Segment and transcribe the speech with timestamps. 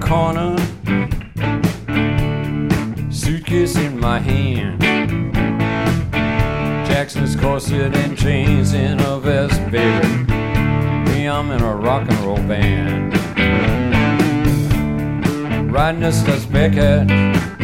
[0.00, 0.56] corner,
[3.12, 4.80] suitcase in my hand.
[6.86, 10.08] Jackson's corset and chains in a vest, baby.
[11.10, 13.12] Me, I'm in a rock and roll band.
[15.70, 16.12] Riding a
[16.46, 17.57] Beckett.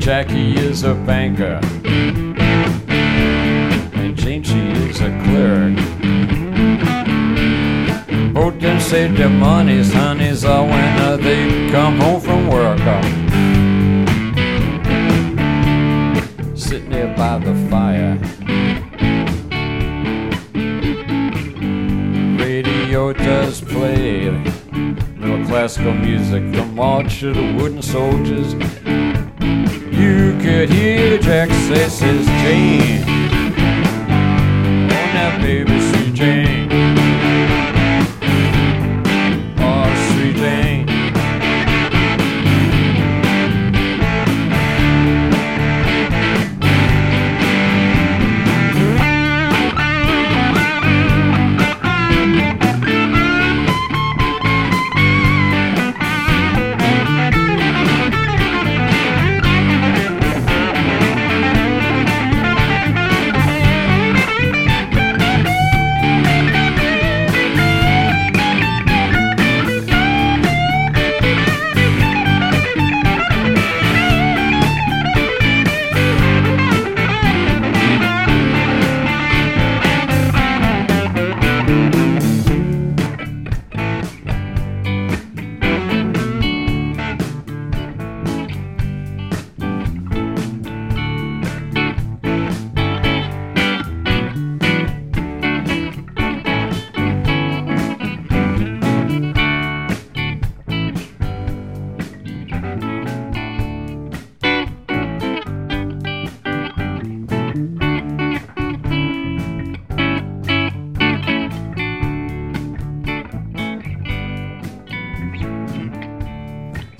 [0.00, 1.60] Jackie is a banker,
[8.90, 12.80] Save their monies, honeys, all when uh, they come home from work.
[12.80, 13.00] uh.
[16.56, 18.18] Sitting there by the fire.
[22.36, 24.28] Radio does play
[25.20, 28.54] little classical music, the march of the wooden soldiers.
[29.94, 33.04] You could hear Jack say, says Jane.
[34.90, 35.69] Oh, now, baby,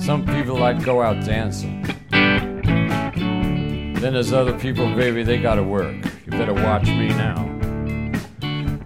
[0.00, 1.82] Some people like to go out dancing.
[2.10, 5.94] Then there's other people, baby, they gotta work.
[6.24, 7.46] You better watch me now.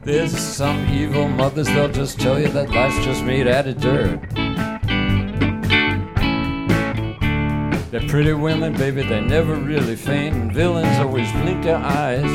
[0.03, 4.21] There's some evil mothers, they'll just tell you that life's just made out of dirt.
[7.91, 10.35] They're pretty women, baby, they never really faint.
[10.35, 12.29] And villains always blink their eyes.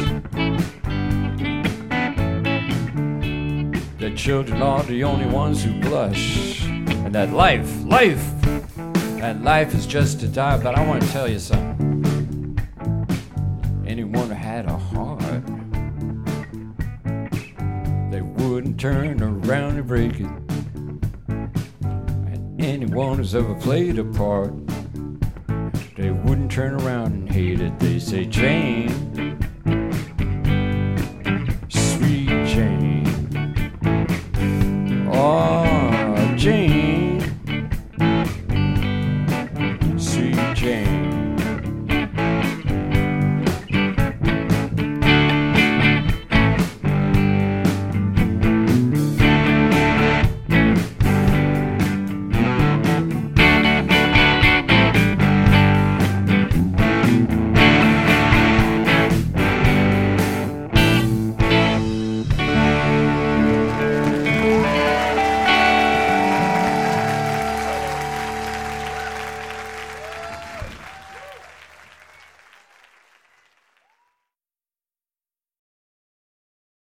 [4.00, 6.66] Their children are the only ones who blush.
[6.66, 8.26] And that life, life,
[9.20, 10.58] that life is just to die.
[10.58, 12.58] But I want to tell you something.
[13.86, 15.46] Anyone who had a heart,
[18.12, 20.30] they wouldn't turn around and break it.
[21.28, 24.54] And anyone who's ever played a part,
[25.98, 27.78] they wouldn't turn around and hate it.
[27.80, 29.29] They say, Jane,